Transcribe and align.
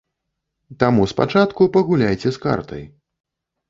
Таму 0.85 1.03
спачатку 1.13 1.71
пагуляйце 1.79 2.29
з 2.35 2.47
картай. 2.49 2.83